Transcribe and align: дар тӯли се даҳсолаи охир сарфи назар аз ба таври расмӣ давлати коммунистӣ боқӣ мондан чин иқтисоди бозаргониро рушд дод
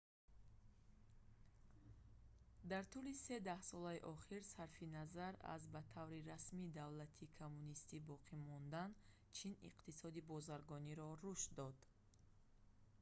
дар 2.71 2.83
тӯли 2.91 3.13
се 3.25 3.35
даҳсолаи 3.51 4.03
охир 4.13 4.41
сарфи 4.55 4.85
назар 4.97 5.33
аз 5.55 5.61
ба 5.73 5.81
таври 5.95 6.25
расмӣ 6.31 6.65
давлати 6.79 7.31
коммунистӣ 7.39 7.97
боқӣ 8.09 8.35
мондан 8.49 8.89
чин 9.37 9.53
иқтисоди 9.69 10.21
бозаргониро 10.31 11.07
рушд 11.21 11.49
дод 11.59 11.77